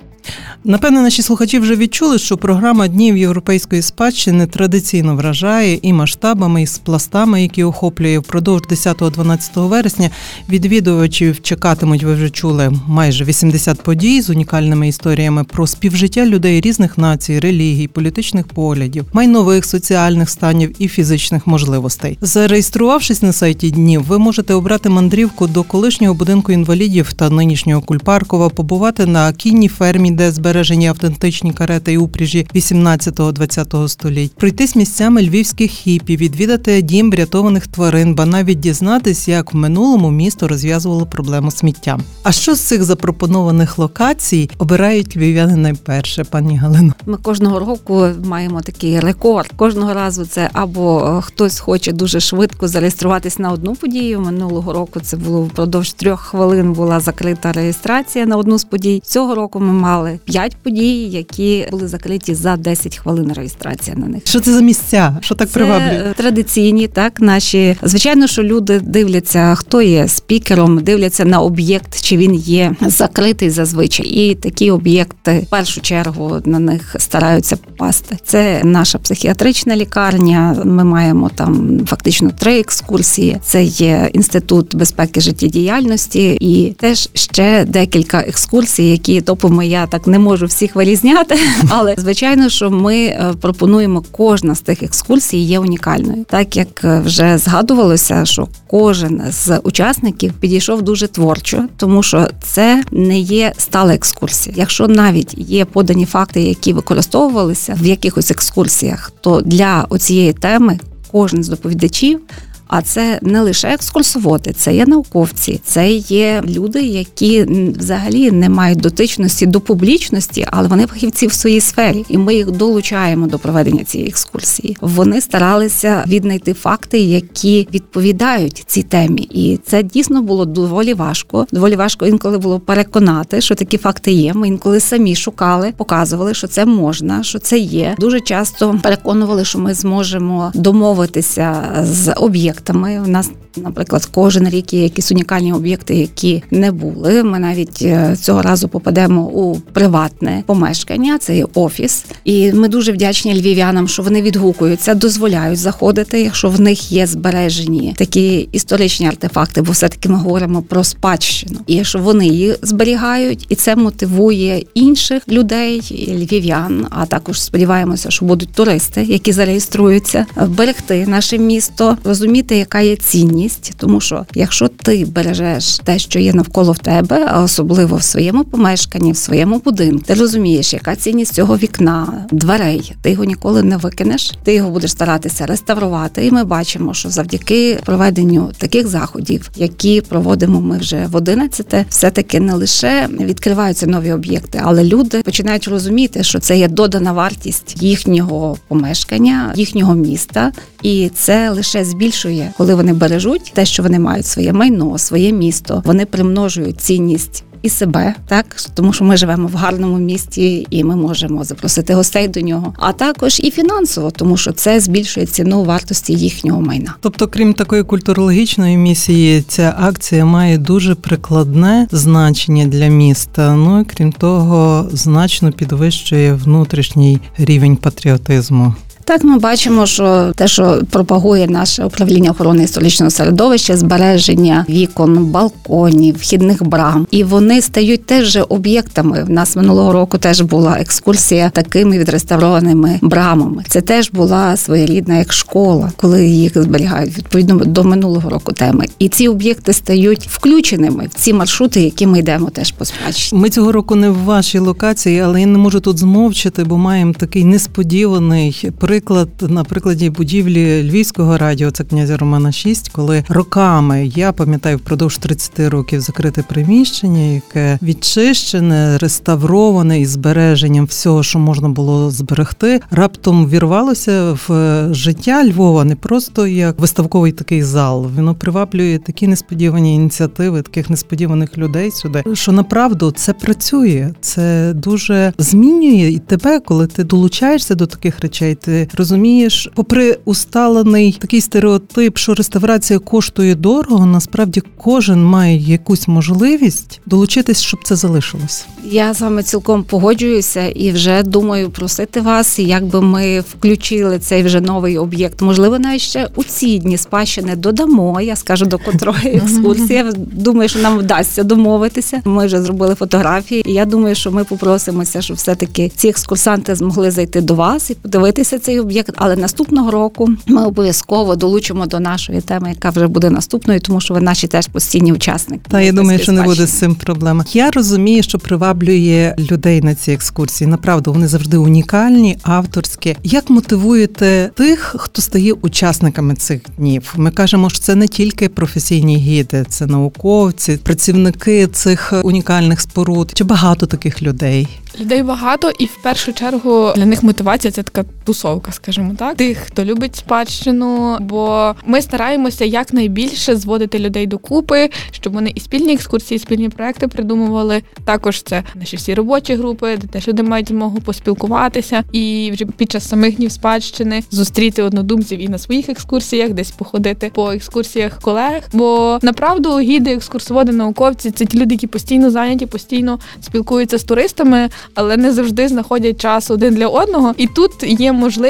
Напевне, 0.64 1.02
наші 1.02 1.22
слухачі 1.22 1.60
вже 1.60 1.76
відчули, 1.76 2.20
що 2.20 2.38
програма 2.38 2.88
Днів 2.88 3.18
європейської 3.18 3.82
спадщини 3.82 4.48
традиційно 4.48 5.16
вражає 5.16 5.80
і 5.82 5.94
масштабами, 5.94 6.62
і 6.62 6.68
з 6.68 6.78
пластами, 6.78 7.42
які 7.42 7.64
охоплює 7.64 8.20
впродовж 8.20 8.62
10-12 8.62 9.68
вересня. 9.68 10.10
Відвідувачів 10.50 11.42
чекатимуть, 11.42 12.04
ви 12.04 12.14
вже 12.14 12.30
чули, 12.30 12.74
майже 12.88 13.24
80 13.24 13.82
подій 13.82 14.22
з 14.22 14.30
унікальними 14.30 14.88
історіями 14.88 15.44
про 15.44 15.68
співжиття 15.68 16.26
людей 16.26 16.62
різних 16.62 16.98
націй, 16.98 17.40
релігій, 17.40 17.88
політичних 17.88 18.48
поглядів, 18.48 19.06
майнових 19.14 19.66
соціальних 19.66 20.30
станів 20.30 20.76
і 20.80 20.88
фізичних 20.88 21.48
можливостей. 21.48 22.18
Зареєструвавшись 22.22 23.22
на 23.22 23.34
сайті 23.34 23.72
днів, 23.72 24.04
ви 24.10 24.20
можете 24.20 24.54
обрати 24.54 24.90
мандрівку 24.90 25.48
до 25.48 25.64
колишнього 25.64 26.14
будинку 26.14 26.52
інвалідів 26.52 27.14
та 27.14 27.30
нинішнього 27.30 27.82
кульпаркова, 27.82 28.50
побувати 28.50 29.06
на 29.06 29.34
кінній 29.34 29.68
фермі, 29.68 30.12
де 30.12 30.32
збережені 30.32 30.88
автентичні 30.88 31.54
карети 31.54 31.94
і 31.94 31.98
упряжі 31.98 32.48
18-20 32.56 33.88
століть, 33.88 34.36
пройтись 34.36 34.76
місцями 34.76 35.22
львівських 35.22 35.72
хіпі, 35.72 36.18
відвідати 36.18 36.82
дім 36.82 37.12
врятованих 37.12 37.68
тварин, 37.68 38.16
ба 38.16 38.26
навіть 38.26 38.60
дізнатись, 38.60 39.28
як 39.28 39.54
в 39.54 39.58
минулому 39.58 40.12
місто 40.12 40.48
розв'язувало 40.48 41.06
проблему 41.06 41.52
сміттям. 41.52 42.02
А 42.24 42.32
що 42.32 42.56
з 42.56 42.60
цих 42.60 42.84
запропонованих 42.84 43.78
локацій 43.78 44.50
обирають 44.58 45.18
львів'яни 45.18 45.56
найперше, 45.56 46.24
пані 46.24 46.58
Галино? 46.58 46.94
Ми 47.06 47.18
кожного 47.18 47.60
року 47.60 48.08
маємо 48.26 48.62
такий 48.62 49.00
рекорд. 49.00 49.52
Кожного 49.56 49.94
разу 49.94 50.26
це 50.26 50.50
або 50.54 51.16
е, 51.18 51.22
хтось 51.22 51.60
хоче 51.60 51.92
дуже 51.92 52.20
швидко 52.20 52.68
зареєструватись 52.68 53.40
на 53.40 53.52
одну 53.52 53.76
подію. 53.76 53.99
Минулого 54.00 54.74
року 54.74 55.00
це 55.00 55.18
було 55.18 55.42
впродовж 55.42 55.94
трьох 55.94 56.20
хвилин 56.20 56.74
була 56.74 57.00
закрита 57.00 57.52
реєстрація 57.52 58.26
на 58.26 58.38
одну 58.38 58.58
з 58.60 58.64
подій. 58.64 59.02
Цього 59.06 59.36
року 59.36 59.60
ми 59.60 59.74
мали 59.74 60.20
п'ять 60.26 60.56
подій, 60.64 61.04
які 61.04 61.68
були 61.72 61.88
закриті 61.88 62.34
за 62.36 62.58
10 62.58 62.98
хвилин 62.98 63.34
реєстрація 63.34 63.98
на 63.98 64.08
них. 64.08 64.22
Що 64.26 64.40
це 64.40 64.54
за 64.54 64.62
місця? 64.62 65.18
Що 65.22 65.36
так 65.36 65.50
приваблює? 65.50 66.04
е, 66.10 66.14
традиційні, 66.18 66.88
так 66.88 67.20
наші 67.22 67.76
звичайно, 67.84 68.28
що 68.28 68.44
люди 68.44 68.80
дивляться, 68.80 69.56
хто 69.56 69.82
є 69.82 70.08
спікером, 70.08 70.80
дивляться 70.84 71.26
на 71.26 71.40
об'єкт, 71.40 72.02
чи 72.02 72.18
він 72.18 72.34
є 72.36 72.76
закритий 72.82 73.50
зазвичай. 73.50 74.06
І 74.06 74.36
такі 74.36 74.72
об'єкти 74.72 75.44
в 75.48 75.50
першу 75.50 75.82
чергу 75.82 76.38
на 76.46 76.60
них 76.60 76.96
стараються 77.00 77.58
попасти. 77.58 78.18
Це 78.26 78.62
наша 78.64 78.98
психіатрична 78.98 79.76
лікарня. 79.76 80.56
Ми 80.66 80.84
маємо 80.84 81.30
там 81.36 81.82
фактично 81.88 82.32
три 82.40 82.60
екскурсії. 82.60 83.38
Це 83.44 83.64
є 83.64 83.89
інститут 84.14 84.76
безпеки 84.76 85.22
життєдіяльності, 85.22 86.38
і 86.42 86.76
теж 86.80 87.10
ще 87.14 87.66
декілька 87.66 88.20
екскурсій, 88.20 88.90
які 88.90 89.22
топами 89.22 89.68
я 89.68 89.88
так 89.88 90.08
не 90.08 90.20
можу 90.20 90.46
всіх 90.46 90.76
вирізняти. 90.76 91.36
Але 91.70 91.96
звичайно, 91.98 92.50
що 92.50 92.70
ми 92.70 92.98
е, 92.98 93.34
пропонуємо 93.42 94.04
кожна 94.12 94.56
з 94.56 94.62
тих 94.62 94.84
екскурсій 94.84 95.38
є 95.38 95.60
унікальною, 95.60 96.26
так 96.30 96.58
як 96.58 96.84
е, 96.84 97.02
вже 97.06 97.38
згадувалося, 97.38 98.26
що 98.26 98.48
кожен 98.68 99.22
з 99.30 99.58
учасників 99.64 100.34
підійшов 100.34 100.82
дуже 100.82 101.08
творчо, 101.08 101.64
тому 101.78 102.04
що 102.04 102.28
це 102.42 102.84
не 102.92 103.20
є 103.20 103.54
стала 103.58 103.94
екскурсія. 103.94 104.56
Якщо 104.58 104.88
навіть 104.88 105.34
є 105.38 105.66
подані 105.66 106.06
факти, 106.06 106.42
які 106.42 106.74
використовувалися 106.74 107.78
в 107.82 107.86
якихось 107.86 108.32
екскурсіях, 108.32 109.12
то 109.22 109.42
для 109.42 109.86
оцієї 109.90 110.34
теми 110.34 110.80
кожен 111.12 111.44
з 111.44 111.50
доповідачів. 111.50 112.20
А 112.70 112.82
це 112.82 113.20
не 113.22 113.42
лише 113.42 113.68
екскурсоводи, 113.68 114.54
це 114.54 114.76
є 114.76 114.86
науковці, 114.86 115.62
це 115.64 115.92
є 115.92 116.44
люди, 116.48 116.82
які 116.82 117.44
взагалі 117.78 118.32
не 118.32 118.50
мають 118.50 118.80
дотичності 118.80 119.46
до 119.46 119.62
публічності, 119.62 120.48
але 120.52 120.68
вони 120.68 120.86
фахівці 120.86 121.28
в 121.28 121.34
своїй 121.34 121.62
сфері, 121.62 122.06
і 122.10 122.18
ми 122.18 122.36
їх 122.36 122.52
долучаємо 122.52 123.28
до 123.28 123.40
проведення 123.40 123.84
цієї 123.84 124.10
екскурсії. 124.10 124.78
Вони 124.82 125.22
старалися 125.22 126.04
віднайти 126.08 126.54
факти, 126.54 127.00
які 127.00 127.68
відповідають 127.74 128.64
цій 128.68 128.84
темі, 128.84 129.22
і 129.22 129.60
це 129.66 129.84
дійсно 129.84 130.22
було 130.22 130.46
доволі 130.46 130.94
важко. 130.94 131.48
Доволі 131.52 131.76
важко 131.76 132.08
інколи 132.08 132.38
було 132.38 132.60
переконати, 132.60 133.42
що 133.42 133.56
такі 133.56 133.78
факти 133.78 134.12
є. 134.12 134.34
Ми 134.34 134.48
інколи 134.48 134.80
самі 134.80 135.16
шукали, 135.16 135.74
показували, 135.78 136.34
що 136.34 136.48
це 136.48 136.66
можна, 136.66 137.24
що 137.24 137.40
це 137.40 137.58
є. 137.58 137.96
Дуже 138.00 138.20
часто 138.20 138.80
переконували, 138.84 139.46
що 139.46 139.60
ми 139.60 139.74
зможемо 139.74 140.52
домовитися 140.56 141.64
з 141.84 142.14
об'єктами. 142.60 143.00
У 143.00 143.08
нас 143.08 143.30
Наприклад, 143.64 144.10
кожен 144.12 144.50
рік 144.50 144.74
є 144.74 144.84
якісь 144.84 145.12
унікальні 145.12 145.54
об'єкти, 145.54 145.96
які 145.96 146.44
не 146.52 146.72
були. 146.72 147.24
Ми 147.24 147.40
навіть 147.40 147.82
е, 147.82 148.16
цього 148.22 148.42
разу 148.42 148.68
попадемо 148.68 149.22
у 149.22 149.56
приватне 149.60 150.44
помешкання, 150.46 151.18
це 151.18 151.38
є 151.38 151.46
офіс, 151.54 152.06
і 152.24 152.54
ми 152.54 152.68
дуже 152.68 152.92
вдячні 152.92 153.42
львів'янам, 153.42 153.88
що 153.88 154.04
вони 154.04 154.22
відгукуються, 154.22 154.94
дозволяють 154.94 155.60
заходити, 155.60 156.22
якщо 156.22 156.50
в 156.50 156.62
них 156.62 156.92
є 156.92 157.08
збережені 157.08 157.96
такі 157.98 158.50
історичні 158.52 159.08
артефакти, 159.08 159.62
бо 159.62 159.72
все 159.72 159.90
таки 159.90 160.10
ми 160.10 160.18
говоримо 160.18 160.62
про 160.62 160.84
спадщину, 160.84 161.60
і 161.68 161.84
що 161.84 162.00
вони 162.00 162.28
їх 162.28 162.60
зберігають, 162.62 163.46
і 163.50 163.56
це 163.56 163.76
мотивує 163.76 164.64
інших 164.74 165.28
людей, 165.28 165.82
львів'ян. 166.10 166.88
А 166.90 167.06
також 167.06 167.42
сподіваємося, 167.42 168.12
що 168.12 168.26
будуть 168.26 168.54
туристи, 168.54 169.04
які 169.04 169.32
зареєструються, 169.32 170.26
берегти 170.48 171.08
наше 171.08 171.38
місто, 171.38 171.98
розуміти, 172.04 172.49
яка 172.58 172.80
є 172.80 172.96
цінність, 172.96 173.74
тому 173.78 174.02
що 174.02 174.26
якщо 174.34 174.68
ти 174.68 175.06
бережеш 175.06 175.80
те, 175.80 176.00
що 176.00 176.20
є 176.20 176.34
навколо 176.34 176.72
в 176.72 176.80
тебе, 176.80 177.28
а 177.32 177.44
особливо 177.44 177.98
в 177.98 178.04
своєму 178.04 178.44
помешканні, 178.44 179.12
в 179.12 179.18
своєму 179.18 179.60
будинку, 179.60 180.04
ти 180.06 180.14
розумієш, 180.14 180.74
яка 180.74 180.96
цінність 180.96 181.34
цього 181.34 181.58
вікна, 181.58 182.26
дверей, 182.32 182.96
ти 183.02 183.12
його 183.12 183.24
ніколи 183.24 183.64
не 183.64 183.78
викинеш, 183.78 184.34
ти 184.44 184.54
його 184.54 184.70
будеш 184.70 184.92
старатися 184.92 185.46
реставрувати. 185.46 186.26
І 186.26 186.32
ми 186.32 186.44
бачимо, 186.44 186.94
що 186.94 187.10
завдяки 187.10 187.80
проведенню 187.86 188.52
таких 188.58 188.88
заходів, 188.88 189.52
які 189.56 190.02
проводимо 190.02 190.62
ми 190.62 190.78
вже 190.78 191.08
в 191.12 191.16
11, 191.16 191.86
все 191.90 192.12
таки 192.12 192.40
не 192.40 192.54
лише 192.54 193.10
відкриваються 193.20 193.88
нові 193.88 194.12
об'єкти, 194.12 194.62
але 194.64 194.84
люди 194.84 195.22
починають 195.22 195.68
розуміти, 195.68 196.24
що 196.24 196.40
це 196.40 196.58
є 196.58 196.68
додана 196.68 197.12
вартість 197.12 197.84
їхнього 197.84 198.58
помешкання, 198.68 199.54
їхнього 199.56 199.96
міста, 199.96 200.52
і 200.84 201.12
це 201.16 201.50
лише 201.50 201.86
збільшує, 201.86 202.39
коли 202.58 202.76
вони 202.76 202.94
бережуть 202.94 203.52
те, 203.54 203.66
що 203.66 203.84
вони 203.84 204.00
мають 204.00 204.26
своє 204.26 204.54
майно, 204.54 204.98
своє 204.98 205.32
місто. 205.32 205.82
Вони 205.86 206.06
примножують 206.06 206.82
цінність. 206.82 207.44
І 207.62 207.70
себе, 207.70 208.16
так 208.28 208.46
тому 208.74 208.94
що 208.94 209.06
ми 209.06 209.18
живемо 209.18 209.48
в 209.48 209.54
гарному 209.54 209.98
місті, 209.98 210.68
і 210.70 210.84
ми 210.84 210.96
можемо 210.96 211.44
запросити 211.44 211.94
гостей 211.94 212.28
до 212.28 212.42
нього, 212.42 212.74
а 212.78 212.94
також 212.94 213.40
і 213.40 213.52
фінансово, 213.52 214.12
тому 214.12 214.38
що 214.38 214.52
це 214.52 214.80
збільшує 214.80 215.26
ціну 215.26 215.64
вартості 215.64 216.14
їхнього 216.14 216.62
майна. 216.62 216.96
Тобто, 217.02 217.28
крім 217.28 217.54
такої 217.54 217.84
культурологічної 217.84 218.78
місії, 218.78 219.44
ця 219.48 219.76
акція 219.80 220.26
має 220.26 220.58
дуже 220.58 220.96
прикладне 220.96 221.88
значення 221.92 222.66
для 222.66 222.88
міста. 222.88 223.56
Ну 223.56 223.80
і 223.80 223.84
крім 223.84 224.12
того, 224.12 224.90
значно 224.92 225.52
підвищує 225.52 226.34
внутрішній 226.34 227.20
рівень 227.38 227.76
патріотизму. 227.76 228.74
Так, 229.10 229.24
ми 229.24 229.40
бачимо, 229.40 229.86
що 229.86 230.32
те, 230.36 230.48
що 230.48 230.82
пропагує 230.90 231.48
наше 231.48 231.86
управління 231.86 232.32
охорони 232.32 232.64
історичного 232.64 233.10
середовища, 233.10 233.78
збереження 233.78 234.66
вікон, 234.70 235.26
балконів, 235.26 236.16
вхідних 236.18 236.64
брам, 236.64 237.08
і 237.12 237.24
вони 237.24 237.62
стають 237.62 238.06
теж 238.06 238.40
об'єктами. 238.50 239.24
В 239.24 239.30
нас 239.30 239.56
минулого 239.56 239.92
року 239.92 240.18
теж 240.18 240.42
була 240.42 240.78
екскурсія 240.80 241.50
такими 241.50 242.00
відреставрованими 242.00 243.00
брамами. 243.02 243.64
Це 243.68 243.82
теж 243.82 244.12
була 244.12 244.58
своєрідна 244.58 245.18
як 245.18 245.34
школа, 245.34 245.92
коли 245.98 246.28
їх 246.28 246.64
зберігають 246.64 247.18
відповідно 247.18 247.56
до 247.56 247.84
минулого 247.84 248.30
року 248.30 248.54
теми. 248.54 248.86
І 249.00 249.10
ці 249.10 249.28
об'єкти 249.28 249.74
стають 249.74 250.28
включеними 250.28 251.08
в 251.12 251.20
ці 251.20 251.34
маршрути, 251.34 251.82
які 251.82 252.08
ми 252.08 252.20
йдемо 252.20 252.50
теж 252.50 252.72
по 252.72 252.86
спадщині. 252.86 253.42
Ми 253.42 253.50
цього 253.50 253.72
року 253.72 253.96
не 253.96 254.10
в 254.10 254.24
вашій 254.24 254.60
локації, 254.60 255.20
але 255.20 255.42
я 255.42 255.48
не 255.48 255.58
можу 255.58 255.80
тут 255.80 255.98
змовчати, 255.98 256.64
бо 256.64 256.78
маємо 256.78 257.14
такий 257.14 257.44
несподіваний 257.44 258.70
приклад 259.00 259.30
на 259.42 259.64
прикладі 259.64 260.10
будівлі 260.10 260.90
Львівського 260.90 261.38
радіо, 261.38 261.72
це 261.72 261.84
князя 261.84 262.18
Романа 262.18 262.52
6, 262.52 262.90
коли 262.90 263.24
роками 263.30 264.08
я 264.16 264.32
пам'ятаю 264.32 264.78
впродовж 264.78 265.18
30 265.18 265.60
років 265.60 266.02
закрите 266.02 266.44
приміщення, 266.44 267.34
яке 267.34 267.80
відчищене, 267.82 268.98
реставроване 268.98 270.00
із 270.00 270.10
збереженням 270.10 270.86
всього, 270.86 271.24
що 271.24 271.40
можна 271.40 271.70
було 271.70 272.12
зберегти, 272.12 272.82
раптом 272.92 273.50
вірвалося 273.50 274.38
в 274.48 274.88
життя 274.92 275.46
Львова 275.46 275.84
не 275.84 275.96
просто 275.96 276.48
як 276.48 276.80
виставковий 276.80 277.32
такий 277.32 277.64
зал. 277.64 278.08
Воно 278.16 278.36
приваблює 278.36 279.00
такі 279.06 279.28
несподівані 279.28 279.96
ініціативи, 279.96 280.62
таких 280.62 280.90
несподіваних 280.90 281.58
людей 281.58 281.92
сюди. 281.92 282.24
Що 282.34 282.52
направду 282.52 283.12
це 283.12 283.34
працює, 283.34 284.14
це 284.22 284.74
дуже 284.76 285.34
змінює 285.38 286.10
і 286.10 286.20
тебе, 286.20 286.60
коли 286.60 286.88
ти 286.88 287.04
долучаєшся 287.04 287.76
до 287.76 287.86
таких 287.86 288.20
речей. 288.20 288.56
Ти 288.56 288.79
розумієш, 288.94 289.70
попри 289.76 290.18
усталений 290.26 291.18
такий 291.22 291.42
стереотип, 291.42 292.18
що 292.18 292.34
реставрація 292.34 293.00
коштує 293.00 293.56
дорого, 293.56 294.06
насправді 294.06 294.62
кожен 294.78 295.24
має 295.24 295.58
якусь 295.58 296.08
можливість 296.08 297.02
долучитись, 297.06 297.62
щоб 297.62 297.80
це 297.84 297.96
залишилось. 297.96 298.66
Я 298.92 299.14
з 299.14 299.22
вами 299.22 299.44
цілком 299.44 299.84
погоджуюся 299.84 300.68
і 300.68 300.92
вже 300.92 301.24
думаю 301.24 301.70
просити 301.70 302.22
вас, 302.22 302.60
як 302.60 302.86
би 302.86 303.02
ми 303.02 303.40
включили 303.40 304.20
цей 304.20 304.44
вже 304.44 304.62
новий 304.62 304.98
об'єкт. 304.98 305.42
Можливо, 305.42 305.80
навіть 305.80 306.02
ще 306.02 306.28
у 306.36 306.44
ці 306.44 306.80
дні 306.80 306.98
спадщини 306.98 307.56
додамо. 307.56 308.22
Я 308.22 308.36
скажу 308.36 308.66
до 308.66 308.78
котрої 308.78 309.28
екскурсії. 309.44 309.94
Я 309.94 310.12
Думаю, 310.16 310.70
що 310.70 310.80
нам 310.80 310.98
вдасться 310.98 311.44
домовитися. 311.44 312.22
Ми 312.26 312.46
вже 312.46 312.62
зробили 312.62 312.96
фотографії. 312.96 313.70
І 313.70 313.74
я 313.74 313.86
думаю, 313.86 314.16
що 314.16 314.32
ми 314.32 314.44
попросимося, 314.44 315.22
щоб 315.22 315.38
все 315.38 315.56
таки 315.56 315.92
ці 315.96 316.08
екскурсанти 316.08 316.76
змогли 316.76 317.12
зайти 317.12 317.42
до 317.42 317.56
вас 317.56 317.90
і 317.90 317.94
подивитися 317.96 318.60
цей 318.60 318.69
цей 318.70 318.80
об'єкт, 318.80 319.12
але 319.16 319.36
наступного 319.36 319.92
року 319.92 320.30
ми 320.48 320.66
обов'язково 320.66 321.36
долучимо 321.36 321.86
до 321.86 322.00
нашої 322.00 322.42
теми, 322.42 322.70
яка 322.70 322.90
вже 322.90 323.08
буде 323.08 323.30
наступною, 323.30 323.80
тому 323.80 324.02
що 324.02 324.14
ви 324.14 324.22
наші 324.22 324.48
теж 324.48 324.68
постійні 324.68 325.14
учасники. 325.14 325.62
Та 325.70 325.82
я 325.82 325.92
думаю, 325.92 326.20
що 326.20 326.32
не 326.32 326.44
буде 326.44 326.68
з 326.68 326.80
цим 326.80 326.96
проблеми. 326.96 327.44
Я 327.54 327.72
розумію, 327.72 328.24
що 328.24 328.40
приваблює 328.40 329.36
людей 329.52 329.82
на 329.82 329.96
ці 329.96 330.12
екскурсії. 330.12 330.68
Направду 330.68 331.14
вони 331.14 331.28
завжди 331.28 331.58
унікальні, 331.58 332.38
авторські. 332.42 333.16
Як 333.24 333.50
мотивуєте 333.50 334.52
тих, 334.56 334.96
хто 335.00 335.22
стає 335.22 335.54
учасниками 335.54 336.36
цих 336.36 336.62
днів? 336.78 337.14
Ми 337.18 337.32
кажемо, 337.32 337.70
що 337.70 337.80
це 337.80 337.96
не 337.96 338.08
тільки 338.08 338.50
професійні 338.50 339.18
гіди, 339.18 339.66
це 339.70 339.86
науковці, 339.86 340.78
працівники 340.78 341.68
цих 341.68 342.14
унікальних 342.24 342.82
споруд. 342.82 343.32
Чи 343.34 343.44
багато 343.44 343.86
таких 343.86 344.22
людей? 344.22 344.68
Людей 345.00 345.24
багато, 345.24 345.72
і 345.80 345.86
в 345.86 345.98
першу 346.04 346.34
чергу 346.34 346.94
для 346.96 347.06
них 347.06 347.24
мотивація 347.24 347.72
це 347.72 347.84
така 347.84 348.06
тусовка, 348.24 348.59
скажімо 348.72 349.16
так. 349.18 349.38
Тих, 349.38 349.58
хто 349.58 349.86
любить 349.86 350.16
спадщину, 350.16 351.18
бо 351.20 351.76
ми 351.86 352.02
стараємося 352.02 352.66
якнайбільше 352.66 353.56
зводити 353.56 354.00
людей 354.00 354.28
докупи, 354.28 354.90
щоб 355.12 355.34
вони 355.34 355.52
і 355.56 355.60
спільні 355.60 355.94
екскурсії, 355.94 356.36
і 356.36 356.40
спільні 356.40 356.70
проекти 356.70 357.08
придумували. 357.08 357.82
Також 358.06 358.42
це 358.42 358.64
наші 358.76 358.96
всі 358.96 359.14
робочі 359.14 359.56
групи, 359.56 359.98
де 359.98 360.08
теж 360.08 360.28
люди 360.28 360.44
мають 360.44 360.68
змогу 360.68 361.02
поспілкуватися 361.02 362.04
і 362.12 362.50
вже 362.54 362.66
під 362.66 362.92
час 362.92 363.10
самих 363.10 363.36
днів 363.36 363.52
спадщини 363.52 364.24
зустріти 364.32 364.84
однодумців 364.84 365.40
і 365.40 365.48
на 365.48 365.58
своїх 365.58 365.90
екскурсіях, 365.90 366.50
десь 366.50 366.72
походити 366.72 367.32
по 367.34 367.52
екскурсіях 367.52 368.20
колег. 368.22 368.64
Бо 368.74 369.20
направду 369.22 369.80
гіди, 369.80 370.14
екскурсоводи, 370.14 370.72
науковці 370.72 371.32
це 371.32 371.46
ті 371.46 371.60
люди, 371.60 371.76
які 371.76 371.88
постійно 371.88 372.32
зайняті, 372.32 372.66
постійно 372.66 373.20
спілкуються 373.42 373.98
з 373.98 374.04
туристами, 374.04 374.70
але 374.94 375.18
не 375.18 375.32
завжди 375.32 375.68
знаходять 375.68 376.22
час 376.22 376.52
один 376.52 376.76
для 376.76 376.88
одного. 376.88 377.34
І 377.38 377.48
тут 377.48 377.72
є 377.84 378.12
можливість 378.12 378.49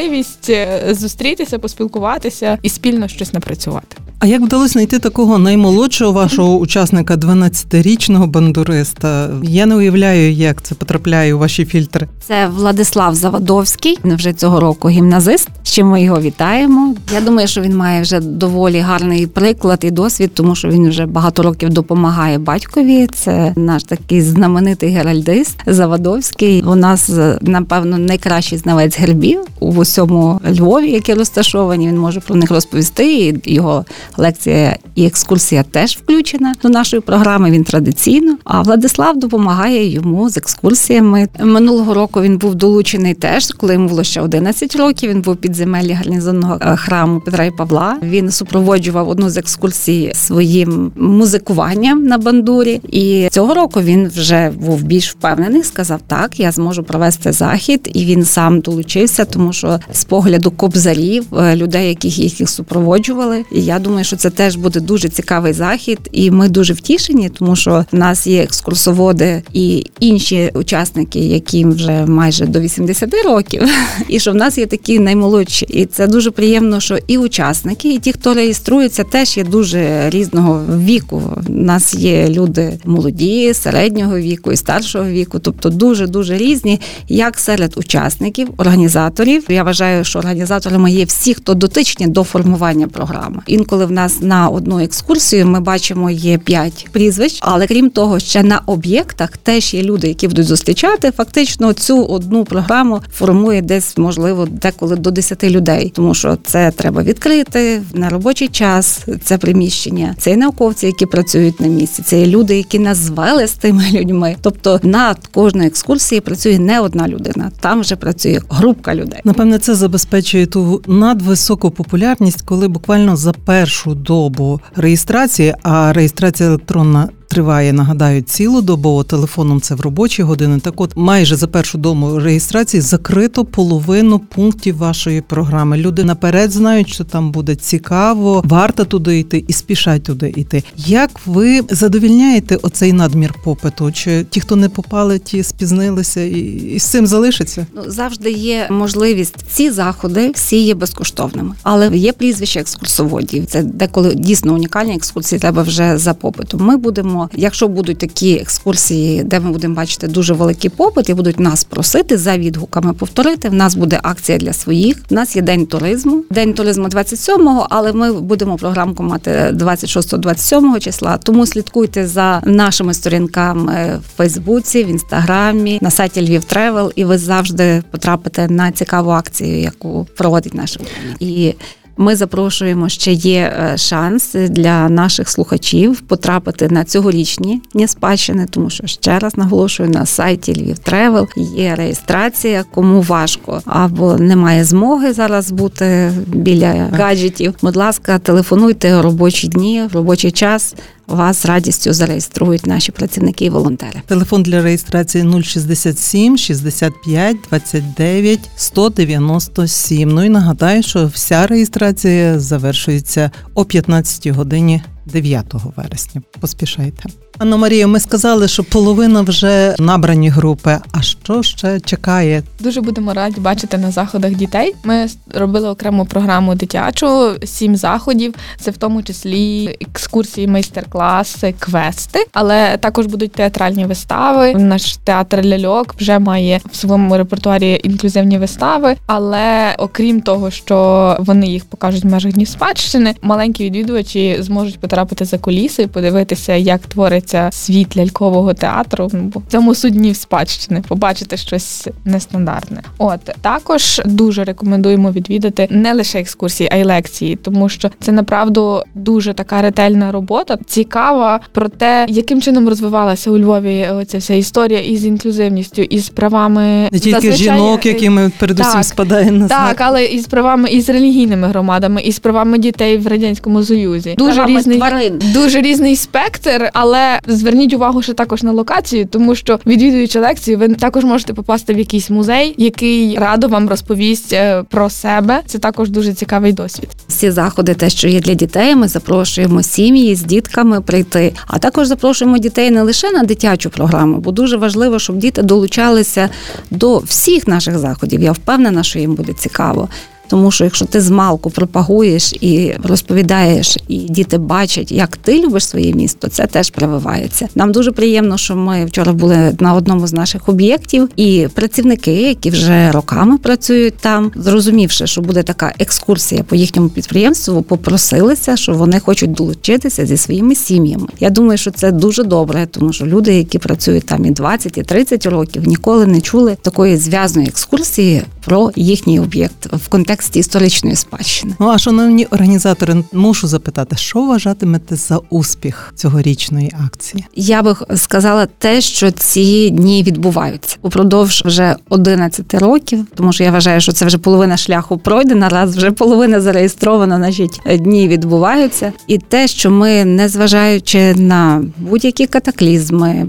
е, 0.49 0.81
зустрітися, 0.93 1.59
поспілкуватися 1.59 2.57
і 2.61 2.69
спільно 2.69 3.07
щось 3.07 3.33
напрацювати. 3.33 3.97
А 4.21 4.27
як 4.27 4.41
вдалося 4.41 4.71
знайти 4.71 4.99
такого 4.99 5.37
наймолодшого 5.37 6.11
вашого 6.11 6.57
учасника, 6.57 7.15
12-річного 7.15 8.27
бандуриста? 8.27 9.29
Я 9.43 9.65
не 9.65 9.75
уявляю, 9.75 10.31
як 10.31 10.61
це 10.61 10.75
потрапляє 10.75 11.33
у 11.33 11.37
ваші 11.37 11.65
фільтри. 11.65 12.07
Це 12.27 12.47
Владислав 12.47 13.15
Завадовський, 13.15 13.97
вже 14.03 14.33
цього 14.33 14.59
року 14.59 14.89
гімназист. 14.89 15.49
з 15.63 15.71
чим 15.71 15.87
ми 15.87 16.03
його 16.03 16.21
вітаємо. 16.21 16.95
Я 17.13 17.21
думаю, 17.21 17.47
що 17.47 17.61
він 17.61 17.77
має 17.77 18.01
вже 18.01 18.19
доволі 18.19 18.79
гарний 18.79 19.27
приклад 19.27 19.79
і 19.81 19.91
досвід, 19.91 20.31
тому 20.33 20.55
що 20.55 20.67
він 20.67 20.89
вже 20.89 21.05
багато 21.05 21.43
років 21.43 21.69
допомагає 21.69 22.37
батькові. 22.37 23.07
Це 23.13 23.53
наш 23.55 23.83
такий 23.83 24.21
знаменитий 24.21 24.89
геральдист 24.89 25.57
Завадовський. 25.65 26.61
У 26.61 26.75
нас 26.75 27.11
напевно 27.41 27.97
найкращий 27.97 28.57
знавець 28.57 28.99
гербів 28.99 29.39
у 29.59 29.71
усьому 29.71 30.41
Львові, 30.59 30.91
які 30.91 31.13
розташовані. 31.13 31.87
Він 31.87 31.97
може 31.97 32.19
про 32.19 32.35
них 32.35 32.51
розповісти. 32.51 33.15
І 33.45 33.53
його 33.53 33.85
лекція 34.19 34.77
і 34.95 35.05
екскурсія 35.05 35.63
теж 35.63 35.97
включена 35.97 36.53
до 36.63 36.69
нашої 36.69 37.01
програми. 37.01 37.51
Він 37.51 37.63
традиційно. 37.63 38.37
А 38.43 38.61
Владислав 38.61 39.19
допомагає 39.19 39.87
йому 39.87 40.29
з 40.29 40.37
екскурсіями. 40.37 41.27
Минулого 41.39 41.93
року 41.93 42.21
він 42.21 42.37
був 42.37 42.55
долучений 42.55 43.13
теж, 43.13 43.51
коли 43.51 43.73
йому 43.73 43.89
було 43.89 44.03
ще 44.03 44.21
11 44.21 44.75
років. 44.75 45.09
Він 45.09 45.21
був 45.21 45.35
підземеллі 45.35 45.93
гарнізонного 45.93 46.57
е, 46.61 46.75
храму 46.75 47.19
Петра 47.19 47.45
і 47.45 47.51
Павла. 47.51 47.97
Він 48.03 48.31
супроводжував 48.31 49.09
одну 49.09 49.29
з 49.29 49.37
екскурсій 49.37 50.11
своїм 50.15 50.91
музикуванням 50.95 52.03
на 52.03 52.17
бандурі. 52.17 52.81
І 52.91 53.27
цього 53.31 53.53
року 53.53 53.81
він 53.81 54.07
вже 54.07 54.49
був 54.49 54.83
більш 54.83 55.11
впевнений. 55.11 55.63
Сказав, 55.63 56.01
так, 56.07 56.39
я 56.39 56.51
зможу 56.51 56.83
провести 56.83 57.31
захід, 57.31 57.89
і 57.93 58.05
він 58.05 58.25
сам 58.25 58.59
долучився, 58.59 59.25
тому 59.25 59.53
що 59.53 59.79
з 59.91 60.03
погляду 60.03 60.51
кобзарів, 60.51 61.25
е, 61.37 61.55
людей, 61.55 61.89
яких 61.89 62.19
їх 62.19 62.49
супроводжували. 62.49 63.45
І 63.51 63.65
я 63.65 63.79
думаю, 63.79 64.03
що 64.09 64.15
це 64.15 64.29
теж 64.29 64.55
буде 64.55 64.79
дуже 64.79 65.09
цікавий 65.09 65.53
захід, 65.53 65.99
і 66.11 66.31
ми 66.31 66.49
дуже 66.49 66.73
втішені, 66.73 67.29
тому 67.29 67.55
що 67.55 67.85
в 67.91 67.95
нас 67.95 68.27
є 68.27 68.43
екскурсоводи 68.43 69.43
і 69.53 69.85
інші 69.99 70.51
учасники, 70.53 71.19
яким 71.19 71.71
вже 71.71 72.05
майже 72.05 72.45
до 72.45 72.59
80 72.59 73.13
років, 73.25 73.63
і 74.07 74.19
що 74.19 74.31
в 74.31 74.35
нас 74.35 74.57
є 74.57 74.65
такі 74.65 74.99
наймолодші. 74.99 75.65
І 75.65 75.85
це 75.85 76.07
дуже 76.07 76.31
приємно, 76.31 76.79
що 76.79 76.97
і 77.07 77.17
учасники, 77.17 77.93
і 77.93 77.99
ті, 77.99 78.11
хто 78.11 78.33
реєструється, 78.33 79.03
теж 79.03 79.37
є 79.37 79.43
дуже 79.43 80.09
різного 80.09 80.63
віку. 80.77 81.21
У 81.49 81.51
нас 81.51 81.93
є 81.93 82.29
люди 82.29 82.79
молоді, 82.85 83.53
середнього 83.53 84.17
віку 84.17 84.51
і 84.51 84.57
старшого 84.57 85.05
віку, 85.05 85.39
тобто 85.39 85.69
дуже 85.69 86.07
дуже 86.07 86.37
різні, 86.37 86.79
як 87.07 87.39
серед 87.39 87.73
учасників, 87.77 88.49
організаторів. 88.57 89.45
Я 89.49 89.63
вважаю, 89.63 90.03
що 90.03 90.19
організаторами 90.19 90.91
є 90.91 91.05
всі, 91.05 91.33
хто 91.33 91.53
дотичні 91.53 92.07
до 92.07 92.23
формування 92.23 92.87
програми. 92.87 93.41
Інколи 93.47 93.85
в 93.85 93.91
нас 93.99 94.21
на 94.21 94.49
одну 94.49 94.79
екскурсію 94.79 95.47
ми 95.47 95.59
бачимо 95.59 96.09
є 96.09 96.37
п'ять 96.37 96.87
прізвищ, 96.91 97.39
але 97.41 97.67
крім 97.67 97.89
того, 97.89 98.19
ще 98.19 98.43
на 98.43 98.61
об'єктах 98.65 99.37
теж 99.37 99.73
є 99.73 99.83
люди, 99.83 100.07
які 100.07 100.27
будуть 100.27 100.45
зустрічати. 100.45 101.11
Фактично 101.11 101.73
цю 101.73 102.05
одну 102.05 102.45
програму 102.45 103.01
формує 103.13 103.61
десь 103.61 103.97
можливо 103.97 104.47
деколи 104.51 104.95
до 104.95 105.11
10 105.11 105.43
людей, 105.43 105.91
тому 105.95 106.13
що 106.13 106.37
це 106.45 106.71
треба 106.71 107.03
відкрити 107.03 107.81
на 107.93 108.09
робочий 108.09 108.47
час. 108.47 109.05
Це 109.23 109.37
приміщення, 109.37 110.15
це 110.17 110.31
і 110.31 110.37
науковці, 110.37 110.85
які 110.85 111.05
працюють 111.05 111.59
на 111.59 111.67
місці. 111.67 112.03
Це 112.05 112.21
і 112.21 112.25
люди, 112.25 112.57
які 112.57 112.79
назвали 112.79 113.47
з 113.47 113.53
тими 113.53 113.83
людьми. 113.93 114.35
Тобто 114.41 114.79
над 114.83 115.27
кожною 115.27 115.67
екскурсією 115.67 116.21
працює 116.21 116.59
не 116.59 116.79
одна 116.79 117.07
людина, 117.07 117.51
там 117.59 117.81
вже 117.81 117.95
працює 117.95 118.39
групка 118.49 118.95
людей. 118.95 119.19
Напевне, 119.23 119.59
це 119.59 119.75
забезпечує 119.75 120.45
ту 120.45 120.81
надвисоку 120.87 121.71
популярність, 121.71 122.41
коли 122.41 122.67
буквально 122.67 123.15
за 123.15 123.33
першу 123.33 123.78
добу 123.85 124.61
реєстрації, 124.75 125.55
а 125.63 125.93
реєстрація 125.93 126.49
електронна. 126.49 127.09
Триває, 127.29 127.73
нагадаю, 127.73 128.21
цілодобово 128.21 129.03
телефоном 129.03 129.61
це 129.61 129.75
в 129.75 129.81
робочі 129.81 130.23
години. 130.23 130.59
Так, 130.59 130.81
от 130.81 130.91
майже 130.95 131.35
за 131.35 131.47
першу 131.47 131.77
дому 131.77 132.19
реєстрації 132.19 132.81
закрито 132.81 133.45
половину 133.45 134.19
пунктів 134.19 134.77
вашої 134.77 135.21
програми. 135.21 135.77
Люди 135.77 136.03
наперед 136.03 136.51
знають, 136.51 136.89
що 136.89 137.03
там 137.03 137.31
буде 137.31 137.55
цікаво, 137.55 138.41
варто 138.45 138.85
туди 138.85 139.19
йти 139.19 139.43
і 139.47 139.53
спішать 139.53 140.03
туди 140.03 140.33
йти. 140.35 140.63
Як 140.77 141.11
ви 141.25 141.61
задовільняєте 141.69 142.55
оцей 142.55 142.93
надмір 142.93 143.33
попиту? 143.43 143.91
Чи 143.91 144.23
ті, 144.23 144.39
хто 144.39 144.55
не 144.55 144.69
попали, 144.69 145.19
ті 145.19 145.43
спізнилися, 145.43 146.21
і, 146.21 146.39
і 146.75 146.79
з 146.79 146.83
цим 146.83 147.07
залишиться? 147.07 147.67
Ну 147.75 147.81
завжди 147.87 148.31
є 148.31 148.67
можливість. 148.71 149.35
Ці 149.51 149.71
заходи 149.71 150.31
всі 150.35 150.63
є 150.63 150.75
безкоштовними, 150.75 151.55
але 151.63 151.97
є 151.97 152.13
прізвища 152.13 152.59
екскурсоводів. 152.59 153.45
Це 153.45 153.63
деколи 153.63 154.15
дійсно 154.15 154.53
унікальні 154.53 154.95
екскурсії. 154.95 155.39
Треба 155.39 155.63
вже 155.63 155.97
за 155.97 156.13
попитом. 156.13 156.61
Ми 156.61 156.77
будемо, 156.77 157.18
якщо 157.33 157.67
будуть 157.67 157.97
такі 157.97 158.33
екскурсії, 158.33 159.23
де 159.23 159.39
ми 159.39 159.51
будемо 159.51 159.75
бачити 159.75 160.07
дуже 160.07 160.33
великий 160.33 160.69
попит, 160.69 161.09
і 161.09 161.13
будуть 161.13 161.39
нас 161.39 161.63
просити 161.63 162.17
за 162.17 162.37
відгуками 162.37 162.93
повторити. 162.93 163.49
В 163.49 163.53
нас 163.53 163.75
буде 163.75 163.99
акція 164.03 164.37
для 164.37 164.53
своїх. 164.53 164.97
У 165.11 165.15
нас 165.15 165.35
є 165.35 165.41
день 165.41 165.65
туризму. 165.65 166.23
День 166.29 166.53
туризму 166.53 166.87
27-го, 166.87 167.67
але 167.69 167.93
ми 167.93 168.13
будемо 168.13 168.57
програмку 168.57 169.03
мати 169.03 169.31
26-27 169.31 170.79
числа. 170.79 171.17
Тому 171.17 171.45
слідкуйте 171.45 172.07
за 172.07 172.41
нашими 172.45 172.93
сторінками 172.93 173.99
в 174.05 174.17
Фейсбуці, 174.17 174.83
в 174.83 174.87
інстаграмі, 174.87 175.79
на 175.81 175.91
сайті 175.91 176.21
Львів 176.21 176.43
Travel, 176.43 176.91
і 176.95 177.05
ви 177.05 177.17
завжди 177.17 177.83
потрапите 177.91 178.47
на 178.47 178.71
цікаву 178.71 179.09
акцію, 179.09 179.59
яку 179.61 180.07
проводить 180.17 180.53
наша 180.53 180.79
І 181.19 181.53
ми 181.99 182.15
запрошуємо 182.15 182.89
ще 182.89 183.11
є 183.11 183.39
е, 183.39 183.77
шанс 183.77 184.33
для 184.33 184.89
наших 184.89 185.29
слухачів 185.29 186.01
потрапити 186.01 186.69
на 186.69 186.83
цьогорічні 186.83 187.61
дні 187.73 187.87
спадщини, 187.87 188.45
тому 188.49 188.69
що 188.69 188.87
ще 188.87 189.19
раз 189.19 189.37
наголошую 189.37 189.89
на 189.89 190.05
сайті 190.05 190.53
Львів 190.61 190.77
Travel 190.77 191.27
є 191.55 191.75
реєстрація, 191.75 192.65
кому 192.73 193.01
важко 193.01 193.61
або 193.65 194.17
немає 194.17 194.63
змоги 194.63 195.13
зараз 195.13 195.51
бути 195.51 196.11
біля 196.27 196.89
гаджетів. 196.91 197.53
Будь 197.61 197.75
ласка, 197.75 198.19
телефонуйте 198.19 199.01
робочі 199.01 199.47
дні, 199.47 199.83
робочий 199.93 200.31
час. 200.31 200.75
Вас 201.09 201.41
з 201.41 201.45
радістю 201.45 201.93
зареєструють 201.93 202.65
наші 202.65 202.91
працівники 202.91 203.45
і 203.45 203.49
волонтери. 203.49 204.01
Телефон 204.05 204.43
для 204.43 204.61
реєстрації 204.61 205.43
067 205.43 206.37
65 206.37 207.37
29 207.49 208.39
197. 208.55 210.09
Ну 210.09 210.23
і 210.23 210.29
нагадаю, 210.29 210.83
що 210.83 211.07
вся 211.07 211.47
реєстрація 211.47 212.39
завершується 212.39 213.31
о 213.53 213.65
15 213.65 214.27
годині 214.27 214.81
9 215.05 215.45
вересня. 215.75 216.21
Поспішайте. 216.39 217.03
Анна 217.41 217.57
Марія, 217.57 217.87
ми 217.87 217.99
сказали, 217.99 218.47
що 218.47 218.63
половина 218.63 219.21
вже 219.21 219.75
набрані 219.79 220.29
групи. 220.29 220.77
А 220.91 221.01
що 221.01 221.43
ще 221.43 221.79
чекає? 221.79 222.43
Дуже 222.59 222.81
будемо 222.81 223.13
раді 223.13 223.41
бачити 223.41 223.77
на 223.77 223.91
заходах 223.91 224.31
дітей. 224.31 224.75
Ми 224.83 225.07
робили 225.33 225.69
окрему 225.69 226.05
програму 226.05 226.55
дитячу, 226.55 227.35
сім 227.45 227.75
заходів. 227.75 228.33
Це 228.59 228.71
в 228.71 228.77
тому 228.77 229.03
числі 229.03 229.75
екскурсії, 229.81 230.47
майстер-класи, 230.47 231.53
квести, 231.59 232.25
але 232.33 232.77
також 232.77 233.05
будуть 233.05 233.31
театральні 233.31 233.85
вистави. 233.85 234.53
Наш 234.53 234.97
театр 234.97 235.45
ляльок 235.45 235.95
вже 235.99 236.19
має 236.19 236.61
в 236.71 236.75
своєму 236.75 237.17
репертуарі 237.17 237.81
інклюзивні 237.83 238.37
вистави. 238.37 238.95
Але 239.07 239.75
окрім 239.77 240.21
того, 240.21 240.51
що 240.51 241.17
вони 241.19 241.47
їх 241.47 241.65
покажуть 241.65 242.03
в 242.03 242.07
межах 242.07 242.33
днів 242.33 242.47
спадщини, 242.47 243.15
маленькі 243.21 243.65
відвідувачі 243.65 244.37
зможуть 244.39 244.79
потрапити 244.79 245.25
за 245.25 245.37
куліси, 245.37 245.87
подивитися, 245.87 246.53
як 246.53 246.81
твориться 247.29 247.49
світ 247.51 247.97
лялькового 247.97 248.53
театру. 248.53 249.09
Ну, 249.13 249.19
бо 249.21 249.39
в 249.39 249.51
цьому 249.51 249.75
суть 249.75 249.93
днів 249.93 250.15
спадщини, 250.15 250.83
побачити 250.87 251.37
щось 251.37 251.87
нестандартне. 252.05 252.81
От 252.97 253.19
також 253.41 254.01
дуже 254.05 254.43
рекомендуємо 254.43 255.11
відвідати 255.11 255.67
не 255.69 255.93
лише 255.93 256.19
екскурсії, 256.19 256.69
а 256.71 256.75
й 256.75 256.83
лекції, 256.83 257.35
тому 257.35 257.69
що 257.69 257.89
це 257.99 258.11
направду 258.11 258.83
дуже 258.95 259.33
така 259.33 259.61
ретельна 259.61 260.11
робота, 260.11 260.57
цікава 260.67 261.39
про 261.51 261.69
те, 261.69 262.05
яким 262.09 262.41
чином 262.41 262.69
розвивалася 262.69 263.31
у 263.31 263.37
Львові 263.37 263.87
оця 263.93 264.17
вся 264.17 264.33
історія 264.33 264.79
із 264.79 265.05
інклюзивністю, 265.05 265.81
із 265.81 266.09
правами 266.09 266.89
Не 266.91 266.99
тільки 266.99 267.11
Зазвичай, 267.11 267.37
жінок, 267.37 267.85
якими 267.85 268.31
передусім 268.39 268.73
так, 268.73 268.85
спадає 268.85 269.31
на 269.31 269.47
так, 269.47 269.65
знак. 269.65 269.81
але 269.81 270.05
і 270.05 270.19
з 270.19 270.27
правами 270.27 270.69
і 270.69 270.81
з 270.81 270.89
релігійними 270.89 271.47
громадами, 271.47 272.01
і 272.01 272.11
з 272.11 272.19
правами 272.19 272.57
дітей 272.57 272.97
в 272.97 273.07
радянському 273.07 273.63
союзі. 273.63 274.15
Дуже 274.17 274.45
різний 274.45 274.77
тварин. 274.77 275.21
дуже 275.33 275.61
різний 275.61 275.95
спектр, 275.95 276.69
але 276.73 277.18
зверніть 277.27 277.73
увагу 277.73 278.01
ще 278.01 278.13
також 278.13 278.43
на 278.43 278.51
локацію, 278.51 279.05
тому 279.05 279.35
що 279.35 279.59
відвідуючи 279.65 280.19
лекцію, 280.19 280.57
ви 280.57 280.67
також 280.67 281.03
можете 281.03 281.33
попасти 281.33 281.73
в 281.73 281.77
якийсь 281.77 282.09
музей, 282.09 282.55
який 282.57 283.17
радо 283.17 283.47
вам 283.47 283.69
розповість 283.69 284.33
е, 284.33 284.63
про 284.69 284.89
себе. 284.89 285.41
Це 285.45 285.59
також 285.59 285.89
дуже 285.89 286.13
цікавий 286.13 286.53
досвід. 286.53 286.89
Всі 287.07 287.31
заходи, 287.31 287.73
те, 287.73 287.89
що 287.89 288.07
є 288.07 288.19
для 288.19 288.33
дітей, 288.33 288.75
ми 288.75 288.87
запрошуємо 288.87 289.63
сім'ї 289.63 290.15
з 290.15 290.23
дітками 290.23 290.81
прийти. 290.81 291.33
А 291.47 291.59
також 291.59 291.87
запрошуємо 291.87 292.37
дітей 292.37 292.71
не 292.71 292.81
лише 292.81 293.11
на 293.11 293.23
дитячу 293.23 293.69
програму, 293.69 294.17
бо 294.17 294.31
дуже 294.31 294.57
важливо, 294.57 294.99
щоб 294.99 295.17
діти 295.17 295.41
долучалися 295.41 296.29
до 296.71 296.97
всіх 296.97 297.47
наших 297.47 297.77
заходів. 297.77 298.21
Я 298.21 298.31
впевнена, 298.31 298.83
що 298.83 298.99
їм 298.99 299.15
буде 299.15 299.33
цікаво. 299.33 299.89
Тому 300.29 300.51
що 300.51 300.63
якщо 300.63 300.85
ти 300.85 301.01
з 301.01 301.09
малку 301.09 301.49
пропагуєш 301.49 302.33
і 302.33 302.73
розповідаєш, 302.83 303.77
і 303.87 303.97
діти 303.97 304.37
бачать, 304.37 304.91
як 304.91 305.17
ти 305.17 305.41
любиш 305.41 305.67
своє 305.67 305.93
місто, 305.93 306.27
це 306.27 306.45
теж 306.45 306.69
прививається. 306.69 307.47
Нам 307.55 307.71
дуже 307.71 307.91
приємно, 307.91 308.37
що 308.37 308.55
ми 308.55 308.85
вчора 308.85 309.13
були 309.13 309.55
на 309.59 309.73
одному 309.73 310.07
з 310.07 310.13
наших 310.13 310.49
об'єктів, 310.49 311.09
і 311.15 311.47
працівники, 311.53 312.13
які 312.13 312.49
вже 312.49 312.91
роками 312.91 313.37
працюють 313.37 313.97
там, 313.97 314.31
зрозумівши, 314.35 315.07
що 315.07 315.21
буде 315.21 315.43
така 315.43 315.73
екскурсія 315.79 316.43
по 316.43 316.55
їхньому 316.55 316.89
підприємству, 316.89 317.61
попросилися, 317.61 318.57
що 318.57 318.73
вони 318.73 318.99
хочуть 318.99 319.31
долучитися 319.31 320.05
зі 320.05 320.17
своїми 320.17 320.55
сім'ями. 320.55 321.07
Я 321.19 321.29
думаю, 321.29 321.57
що 321.57 321.71
це 321.71 321.91
дуже 321.91 322.23
добре, 322.23 322.67
тому 322.71 322.93
що 322.93 323.05
люди, 323.05 323.33
які 323.33 323.59
працюють 323.59 324.05
там 324.05 324.25
і 324.25 324.31
20, 324.31 324.77
і 324.77 324.83
30 324.83 325.25
років, 325.25 325.67
ніколи 325.67 326.05
не 326.05 326.21
чули 326.21 326.57
такої 326.61 326.97
зв'язної 326.97 327.47
екскурсії 327.47 328.23
про 328.45 328.71
їхній 328.75 329.19
об'єкт 329.19 329.73
в 329.73 329.87
контексті 329.87 330.18
історичної 330.39 330.95
спадщини. 330.95 331.55
Ну 331.59 331.67
а 331.67 331.77
шановні 331.77 332.25
організатори, 332.25 333.03
мушу 333.13 333.47
запитати, 333.47 333.95
що 333.95 334.19
вважатимете 334.19 334.95
за 334.95 335.19
успіх 335.29 335.93
цьогорічної 335.95 336.71
акції? 336.85 337.25
Я 337.35 337.61
би 337.61 337.75
сказала 337.95 338.47
те, 338.57 338.81
що 338.81 339.11
ці 339.11 339.69
дні 339.69 340.03
відбуваються 340.03 340.77
упродовж 340.81 341.43
вже 341.45 341.75
11 341.89 342.53
років, 342.53 343.05
тому 343.15 343.33
що 343.33 343.43
я 343.43 343.51
вважаю, 343.51 343.81
що 343.81 343.91
це 343.91 344.05
вже 344.05 344.17
половина 344.17 344.57
шляху 344.57 344.97
пройдена, 344.97 345.49
раз 345.49 345.77
вже 345.77 345.91
половина 345.91 346.41
зареєстрована, 346.41 347.17
значить 347.17 347.61
дні 347.79 348.07
відбуваються. 348.07 348.93
І 349.07 349.17
те, 349.17 349.47
що 349.47 349.71
ми, 349.71 350.05
незважаючи 350.05 351.15
на 351.15 351.63
будь-які 351.77 352.27
катаклізми. 352.27 353.27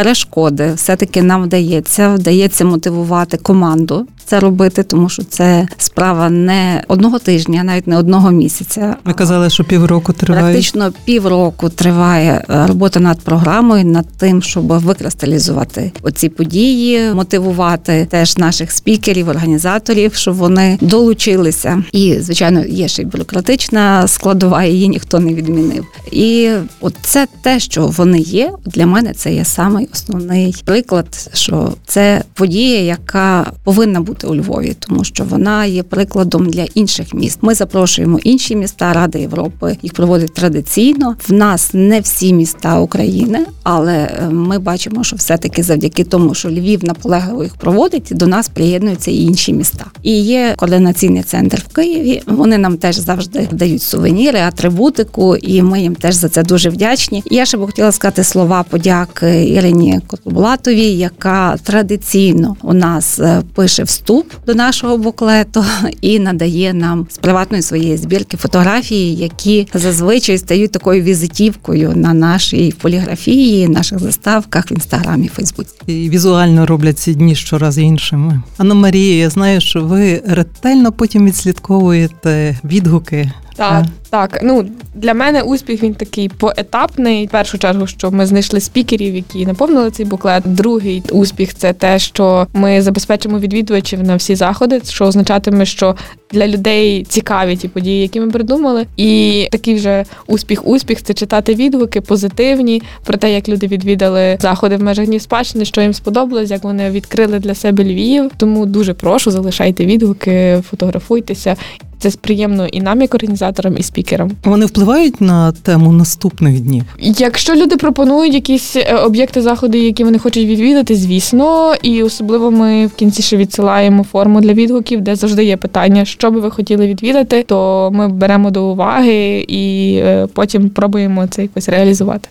Перешкоди, 0.00 0.72
все-таки 0.74 1.22
нам 1.22 1.42
вдається, 1.42 2.08
вдається 2.08 2.64
мотивувати 2.64 3.36
команду 3.36 4.06
це 4.30 4.40
робити, 4.40 4.82
тому 4.82 5.08
що 5.08 5.22
це 5.24 5.68
справа 5.78 6.30
не 6.30 6.84
одного 6.88 7.18
тижня, 7.18 7.64
навіть 7.64 7.86
не 7.86 7.98
одного 7.98 8.30
місяця. 8.30 8.96
Ви 9.04 9.12
казали, 9.12 9.50
що 9.50 9.64
півроку 9.64 10.12
триває. 10.12 10.44
Практично 10.44 10.92
півроку 11.04 11.68
триває 11.68 12.44
е, 12.50 12.66
робота 12.66 13.00
над 13.00 13.20
програмою, 13.20 13.84
над 13.84 14.06
тим, 14.18 14.42
щоб 14.42 14.66
викристалізувати 14.66 15.92
оці 16.02 16.28
події, 16.28 17.14
мотивувати 17.14 18.06
теж 18.10 18.38
наших 18.38 18.72
спікерів, 18.72 19.28
організаторів, 19.28 20.14
щоб 20.14 20.34
вони 20.34 20.78
долучилися. 20.80 21.84
І 21.92 22.16
звичайно, 22.20 22.64
є 22.64 22.88
ще 22.88 23.02
й 23.02 23.04
бюрократична 23.04 24.08
складова, 24.08 24.64
її 24.64 24.88
ніхто 24.88 25.20
не 25.20 25.34
відмінив. 25.34 25.86
І 26.12 26.50
от 26.80 26.94
це 27.02 27.26
те, 27.42 27.60
що 27.60 27.86
вони 27.86 28.18
є. 28.18 28.52
Для 28.66 28.86
мене 28.86 29.12
це 29.12 29.34
є 29.34 29.44
самий 29.44 29.88
основний 29.92 30.54
приклад, 30.64 31.30
що 31.34 31.72
це 31.86 32.22
подія, 32.34 32.80
яка 32.80 33.52
повинна 33.64 34.00
бути 34.00 34.26
у 34.26 34.36
Львові, 34.36 34.76
тому 34.78 35.04
що 35.04 35.24
вона 35.24 35.64
є 35.64 35.82
прикладом 35.82 36.46
для 36.46 36.66
інших 36.74 37.14
міст. 37.14 37.38
Ми 37.42 37.54
запрошуємо 37.54 38.18
інші 38.24 38.56
міста 38.56 38.92
Ради 38.92 39.20
Європи. 39.20 39.76
Їх 39.82 39.92
проводять 39.92 40.34
традиційно. 40.34 41.16
В 41.28 41.32
нас 41.32 41.70
не 41.74 42.00
всі 42.00 42.32
міста 42.32 42.80
України, 42.80 43.46
але 43.62 43.94
е, 43.94 44.28
ми 44.30 44.58
бачимо, 44.58 45.04
що 45.04 45.16
все-таки 45.16 45.62
завдяки 45.62 46.04
тому, 46.04 46.34
що 46.34 46.50
Львів 46.50 46.84
наполегливо 46.84 47.44
їх 47.44 47.54
проводить, 47.54 48.08
до 48.10 48.26
нас 48.26 48.48
приєднуються 48.48 49.10
і 49.10 49.22
інші 49.22 49.52
міста. 49.52 49.84
І 50.02 50.20
є 50.22 50.54
координаційний 50.56 51.22
центр 51.22 51.64
в 51.68 51.74
Києві. 51.74 52.22
Вони 52.26 52.58
нам 52.58 52.76
теж 52.76 52.96
завжди 52.96 53.48
дають 53.52 53.82
сувеніри, 53.82 54.40
атрибутику, 54.40 55.36
і 55.36 55.62
ми 55.62 55.80
їм 55.80 55.94
теж 55.94 56.14
за 56.14 56.28
це 56.28 56.42
дуже 56.42 56.70
вдячні. 56.70 57.22
Я 57.30 57.46
ще 57.46 57.58
б 57.58 57.66
хотіла 57.66 57.92
сказати 57.92 58.24
слова 58.24 58.62
подяки 58.62 59.44
Ірині 59.48 59.69
Котлбулатовій, 60.06 60.92
яка 60.92 61.56
традиційно 61.56 62.56
у 62.62 62.74
нас 62.74 63.18
е, 63.18 63.42
пише 63.54 63.82
вступ 63.82 64.32
до 64.46 64.54
нашого 64.54 64.98
буклету 64.98 65.64
і 66.00 66.18
надає 66.18 66.74
нам 66.74 67.06
з 67.10 67.18
приватної 67.18 67.62
своєї 67.62 67.96
збірки 67.96 68.36
фотографії, 68.36 69.16
які 69.16 69.68
зазвичай 69.74 70.38
стають 70.38 70.72
такою 70.72 71.02
візитівкою 71.02 71.92
на 71.94 72.14
нашій 72.14 72.74
поліграфії, 72.80 73.68
наших 73.68 73.98
заставках 73.98 74.70
в 74.70 74.72
інстаграмі, 74.72 75.28
Фейсбуці. 75.28 75.74
І 75.86 76.10
візуально 76.10 76.66
роблять 76.66 76.98
ці 76.98 77.14
дні 77.14 77.34
щораз 77.34 77.78
іншими. 77.78 78.42
Анна 78.58 78.74
Марія, 78.74 79.16
я 79.16 79.30
знаю, 79.30 79.60
що 79.60 79.84
ви 79.84 80.22
ретельно 80.26 80.92
потім 80.92 81.26
відслідковуєте 81.26 82.58
відгуки. 82.64 83.32
Так, 83.60 83.84
так. 84.10 84.40
Ну 84.42 84.64
для 84.94 85.14
мене 85.14 85.42
успіх 85.42 85.82
він 85.82 85.94
такий 85.94 86.28
поетапний. 86.28 87.26
В 87.26 87.30
першу 87.30 87.58
чергу, 87.58 87.86
що 87.86 88.10
ми 88.10 88.26
знайшли 88.26 88.60
спікерів, 88.60 89.14
які 89.14 89.46
наповнили 89.46 89.90
цей 89.90 90.06
буклет. 90.06 90.42
Другий 90.46 91.02
успіх 91.12 91.54
це 91.54 91.72
те, 91.72 91.98
що 91.98 92.46
ми 92.52 92.82
забезпечимо 92.82 93.38
відвідувачів 93.38 94.02
на 94.02 94.16
всі 94.16 94.34
заходи, 94.34 94.80
що 94.88 95.04
означатиме, 95.04 95.66
що 95.66 95.96
для 96.32 96.48
людей 96.48 97.04
цікаві 97.04 97.56
ті 97.56 97.68
події, 97.68 98.02
які 98.02 98.20
ми 98.20 98.30
придумали. 98.30 98.86
І 98.96 99.48
такий 99.52 99.74
вже 99.74 100.04
успіх, 100.26 100.66
успіх 100.66 101.02
це 101.02 101.14
читати 101.14 101.54
відгуки 101.54 102.00
позитивні 102.00 102.82
про 103.04 103.18
те, 103.18 103.32
як 103.32 103.48
люди 103.48 103.66
відвідали 103.66 104.38
заходи 104.40 104.76
в 104.76 104.82
межах 104.82 105.06
Днів 105.06 105.22
спадщини, 105.22 105.64
що 105.64 105.80
їм 105.80 105.94
сподобалось, 105.94 106.50
як 106.50 106.64
вони 106.64 106.90
відкрили 106.90 107.38
для 107.38 107.54
себе 107.54 107.84
Львів. 107.84 108.30
Тому 108.36 108.66
дуже 108.66 108.94
прошу, 108.94 109.30
залишайте 109.30 109.86
відгуки, 109.86 110.62
фотографуйтеся. 110.70 111.56
Це 112.00 112.10
приємно 112.20 112.66
і 112.66 112.80
нам, 112.80 113.00
як 113.00 113.14
організаторам, 113.14 113.76
і 113.78 113.82
спікерам. 113.82 114.30
Вони 114.44 114.66
впливають 114.66 115.20
на 115.20 115.52
тему 115.52 115.92
наступних 115.92 116.60
днів. 116.60 116.84
Якщо 116.98 117.54
люди 117.54 117.76
пропонують 117.76 118.34
якісь 118.34 118.76
е, 118.76 118.94
об'єкти 118.94 119.42
заходи, 119.42 119.78
які 119.78 120.04
вони 120.04 120.18
хочуть 120.18 120.46
відвідати, 120.46 120.96
звісно, 120.96 121.74
і 121.82 122.02
особливо 122.02 122.50
ми 122.50 122.86
в 122.86 122.90
кінці 122.90 123.22
ще 123.22 123.36
відсилаємо 123.36 124.04
форму 124.04 124.40
для 124.40 124.52
відгуків, 124.52 125.00
де 125.00 125.16
завжди 125.16 125.44
є 125.44 125.56
питання, 125.56 126.04
що 126.04 126.30
би 126.30 126.40
ви 126.40 126.50
хотіли 126.50 126.86
відвідати, 126.86 127.42
то 127.42 127.90
ми 127.94 128.08
беремо 128.08 128.50
до 128.50 128.64
уваги 128.64 129.44
і 129.48 129.94
е, 129.96 130.26
потім 130.32 130.70
пробуємо 130.70 131.26
це 131.26 131.42
якось 131.42 131.68
реалізувати. 131.68 132.28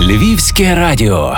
Львівське 0.00 0.74
радіо. 0.74 1.34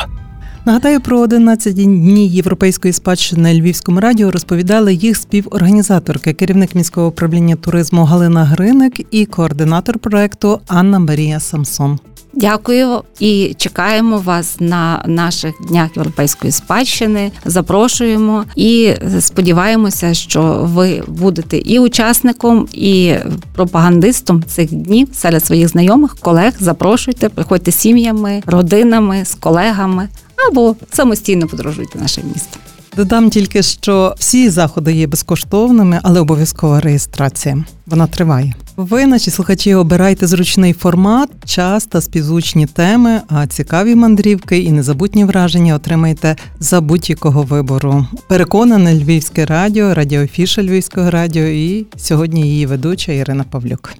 Нагадаю, 0.64 1.01
про 1.01 1.20
11 1.20 1.75
дні 1.75 2.29
європейської 2.29 2.92
спадщини 2.92 3.42
на 3.42 3.55
Львівському 3.55 4.01
радіо 4.01 4.31
розповідали 4.31 4.94
їх 4.94 5.16
співорганізаторки, 5.16 6.33
керівник 6.33 6.75
міського 6.75 7.07
управління 7.07 7.57
туризму 7.57 8.05
Галина 8.05 8.44
Гриник 8.44 9.01
і 9.11 9.27
координатор 9.27 9.98
проекту 9.98 10.61
Анна 10.66 10.98
Марія 10.98 11.40
Самсон. 11.40 11.98
Дякую 12.35 13.03
і 13.18 13.55
чекаємо 13.57 14.18
вас 14.18 14.57
на 14.61 15.05
наших 15.07 15.53
днях 15.68 15.96
європейської 15.96 16.53
спадщини. 16.53 17.31
Запрошуємо 17.44 18.44
і 18.57 18.94
сподіваємося, 19.20 20.14
що 20.14 20.42
ви 20.62 21.03
будете 21.07 21.59
і 21.59 21.79
учасником, 21.79 22.68
і 22.72 23.14
пропагандистом 23.55 24.42
цих 24.42 24.75
днів 24.75 25.09
серед 25.12 25.44
своїх 25.44 25.68
знайомих, 25.68 26.16
колег. 26.20 26.53
Запрошуйте, 26.61 27.29
приходьте 27.29 27.72
з 27.72 27.79
сім'ями, 27.79 28.42
родинами, 28.46 29.25
з 29.25 29.35
колегами 29.35 30.09
або 30.50 30.76
самостійно 30.92 31.46
подорожуйте 31.46 31.98
наше 31.98 32.22
місто. 32.35 32.59
Додам 32.96 33.31
тільки, 33.31 33.62
що 33.62 34.14
всі 34.18 34.50
заходи 34.50 34.92
є 34.92 35.07
безкоштовними, 35.07 36.00
але 36.02 36.20
обов'язкова 36.20 36.81
реєстрація. 36.81 37.64
Вона 37.87 38.07
триває. 38.07 38.55
Ви, 38.76 39.07
наші 39.07 39.31
слухачі, 39.31 39.74
обирайте 39.74 40.26
зручний 40.26 40.72
формат, 40.72 41.31
час 41.44 41.87
та 41.87 42.00
співзвучні 42.00 42.66
теми, 42.66 43.20
а 43.28 43.46
цікаві 43.46 43.94
мандрівки 43.94 44.59
і 44.59 44.72
незабутні 44.72 45.24
враження 45.24 45.74
отримайте 45.74 46.37
за 46.61 46.81
будь-якого 46.81 47.42
вибору. 47.42 48.07
Переконане 48.28 48.94
Львівське 48.94 49.46
радіо, 49.46 49.94
радіофіша 49.94 50.62
Львівського 50.62 51.11
радіо 51.11 51.46
і 51.46 51.87
сьогодні 51.96 52.42
її 52.42 52.66
ведуча 52.66 53.12
Ірина 53.12 53.44
Павлюк. 53.50 53.94